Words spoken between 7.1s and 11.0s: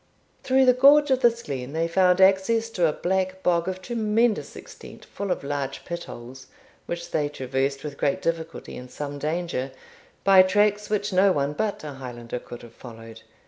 they traversed with great difficulty and some danger, by tracks